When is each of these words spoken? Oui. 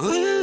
Oui. 0.00 0.33